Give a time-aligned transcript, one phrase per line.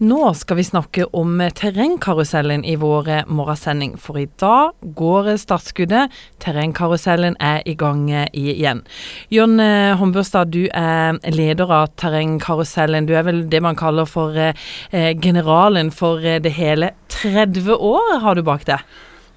[0.00, 6.14] Nå skal vi snakke om terrengkarusellen i vår morgensending, for i dag går startskuddet.
[6.40, 8.80] Terrengkarusellen er i gang igjen.
[9.28, 9.60] Jon
[10.00, 13.04] Hombørstad, du er leder av terrengkarusellen.
[13.04, 16.94] Du er vel det man kaller for eh, generalen for det hele.
[17.20, 18.80] 30 år har du bak deg?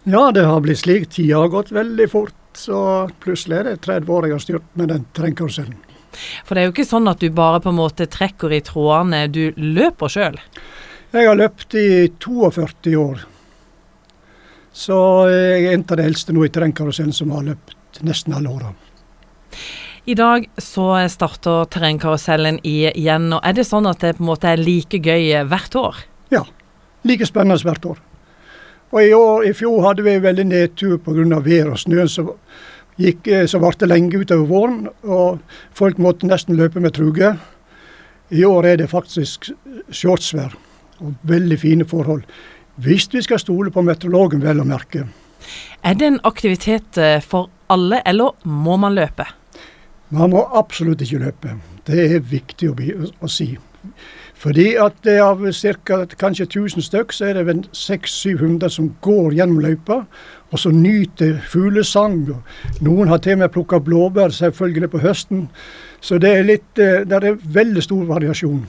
[0.07, 1.11] Ja, det har blitt slik.
[1.11, 2.39] Tida har gått veldig fort.
[2.55, 5.75] Så plutselig er det 30 år jeg har styrt med den terrengkarusellen.
[6.45, 9.27] For det er jo ikke sånn at du bare på en måte trekker i trådene,
[9.27, 10.39] du løper sjøl?
[11.13, 11.87] Jeg har løpt i
[12.17, 13.25] 42 år.
[14.73, 14.95] Så
[15.29, 18.71] jeg er en av de eldste nå i terrengkarusellen som har løpt nesten alle åra.
[20.09, 23.29] I dag så starter terrengkarusellen igjen.
[23.31, 26.01] og Er det sånn at det på en måte er like gøy hvert år?
[26.33, 26.41] Ja,
[27.07, 28.01] like spennende hvert år.
[28.93, 31.39] Og i, år, i fjor hadde vi veldig nedtur pga.
[31.39, 32.03] vær og snø.
[32.07, 32.35] Så
[32.99, 35.41] gikk, eh, så varte lenge utover våren, og
[35.73, 37.35] folk måtte nesten løpe med truge.
[38.33, 39.51] I år er det faktisk
[39.91, 40.55] shortsvær
[41.03, 42.23] og veldig fine forhold.
[42.75, 45.05] Hvis vi skal stole på meteorologen, vel å merke.
[45.83, 49.27] Er det en aktivitet eh, for alle, eller må man løpe?
[50.13, 51.57] Man må absolutt ikke løpe.
[51.87, 52.75] Det er viktig å,
[53.19, 53.53] å si.
[54.43, 55.39] Fordi at av
[55.85, 56.05] ca.
[56.19, 60.03] kanskje 1000 stykk, så er det vel 600-700 som går gjennom løypa,
[60.51, 62.27] og så nyter fuglesang.
[62.81, 65.47] Noen har til og med plukka blåbær, selvfølgelig på høsten.
[66.03, 68.65] Så det er, litt, eh, det er veldig stor variasjon.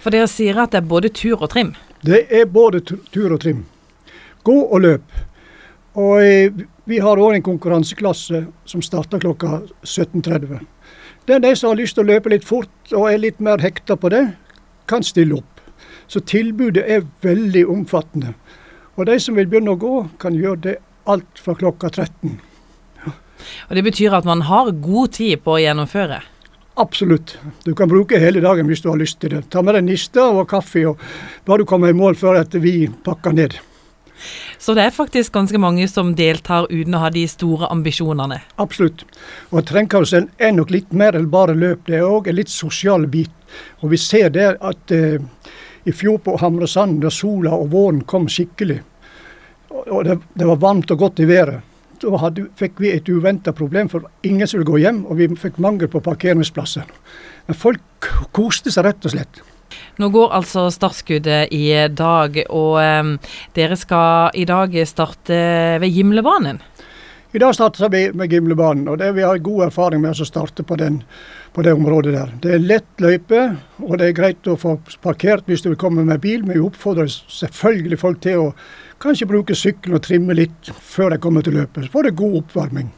[0.00, 1.74] For dere sier at det er både tur og trim?
[2.00, 3.66] Det er både tur og trim.
[4.48, 5.20] Gå og løp.
[5.98, 10.64] Og eh, vi har òg en konkurranseklasse som starter klokka 17.30.
[11.28, 13.60] Det er de som har lyst til å løpe litt fort og er litt mer
[13.60, 14.24] hekta på det,
[14.88, 15.60] kan stille opp.
[16.08, 18.34] Så tilbudet er veldig omfattende.
[18.96, 20.76] Og de som vil begynne å gå, kan gjøre det
[21.08, 22.40] alt fra klokka 13.
[23.04, 23.12] Ja.
[23.68, 26.22] Og Det betyr at man har god tid på å gjennomføre?
[26.78, 27.38] Absolutt.
[27.64, 29.48] Du kan bruke hele dagen hvis du har lyst til det.
[29.50, 31.00] Ta med deg nista og kaffe, og
[31.46, 33.58] bare du kommer i mål før at vi pakker ned.
[34.58, 38.40] Så det er faktisk ganske mange som deltar uten å ha de store ambisjonene?
[38.58, 39.04] Absolutt.
[39.54, 41.86] Og Trendkarusellen er nok litt mer enn bare løp.
[41.86, 43.30] Det er òg en litt sosial bit.
[43.82, 45.18] Og vi ser der at eh,
[45.88, 48.80] i fjor på Hamresand, da sola og våren kom skikkelig,
[49.78, 51.64] og det, det var varmt og godt i været,
[51.98, 55.58] da hadde, fikk vi et uventa problem, for ingen skulle gå hjem, og vi fikk
[55.62, 56.86] mangel på parkeringsplasser.
[57.48, 59.40] Men folk koste seg rett og slett.
[59.98, 65.40] Nå går altså startskuddet i dag, og eh, dere skal i dag starte
[65.82, 66.62] ved Gimlebanen?
[67.32, 70.64] I dag starter vi med Gimlebanen, og det vi har god erfaring med å starte
[70.64, 71.02] på, den,
[71.52, 72.30] på, det området der.
[72.40, 73.40] Det er lett løype,
[73.84, 76.62] og det er greit å få parkert hvis du vil komme med bil, men vi
[76.64, 78.46] oppfordrer selvfølgelig folk til å
[79.04, 81.84] kanskje bruke sykkelen og trimme litt før de kommer til løpet.
[81.84, 82.88] Så får det god oppvarming.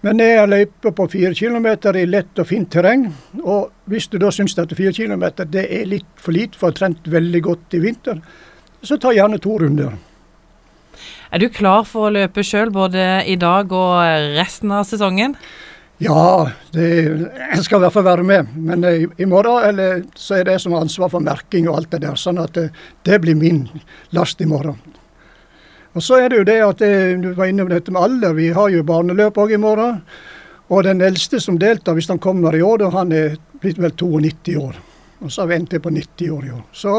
[0.00, 3.04] Men det er løype på fire kilometer i lett og fint terreng.
[3.42, 6.72] Og hvis du da syns at fire kilometer det er litt for lite for å
[6.72, 8.24] ha trent veldig godt i vinter,
[8.80, 9.92] så ta gjerne to runder.
[11.32, 13.94] Er du klar for å løpe sjøl både i dag og
[14.36, 15.32] resten av sesongen?
[16.02, 18.50] Ja, det, jeg skal i hvert fall være med.
[18.52, 21.92] Men i, i morgen eller, så er det som har ansvar for merking og alt
[21.94, 22.18] det der.
[22.20, 22.66] Sånn at det,
[23.08, 23.62] det blir min
[24.12, 24.76] last i morgen.
[25.96, 28.02] Og så er det jo det at det, eh, du var inne på dette med
[28.02, 28.34] alder.
[28.36, 30.02] Vi har jo barneløp òg i morgen.
[30.68, 33.94] Og den eldste som deltar, hvis han kommer i år, da han er blitt vel
[33.96, 34.76] 92 år.
[35.24, 36.62] Og så vi en på 90 år i år.
[36.76, 36.98] Så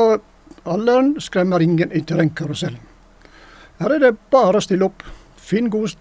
[0.66, 2.82] alderen skremmer ingen i terrengkarusellen.
[3.82, 5.06] Her er det bare å stille opp.
[5.44, 5.96] Finn god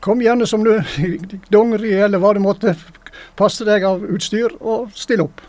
[0.00, 0.76] Kom gjerne som du
[1.54, 2.76] dongeri eller hva du måtte
[3.38, 5.42] passe deg av utstyr, og still opp.